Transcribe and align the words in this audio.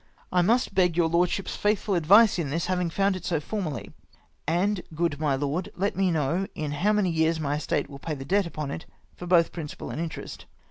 I 0.31 0.41
must 0.41 0.73
beg 0.73 0.97
your 0.97 1.07
lordship's 1.07 1.55
faithful 1.55 1.93
advice 1.93 2.39
in 2.39 2.49
this, 2.49 2.65
having 2.65 2.89
found 2.89 3.15
it 3.15 3.23
so 3.23 3.39
formerly. 3.39 3.91
And, 4.47 4.81
good 4.95 5.19
my 5.19 5.35
lord, 5.35 5.69
let 5.75 5.95
me 5.95 6.09
know 6.09 6.47
in 6.55 6.71
how 6.71 6.91
many 6.93 7.11
years 7.11 7.39
my 7.39 7.57
estate 7.57 7.87
will 7.87 7.99
pay 7.99 8.15
the 8.15 8.25
debt 8.25 8.47
upon 8.47 8.71
it, 8.71 8.87
both 9.19 9.51
prin 9.51 9.67
cipal 9.67 9.91
and 9.91 10.01
interest. 10.01 10.47